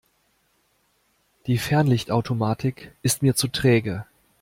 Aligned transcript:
Die 1.45 1.59
Fernlichtautomatik 1.59 2.91
ist 3.03 3.21
mir 3.21 3.35
zu 3.35 3.47
träge. 3.49 4.07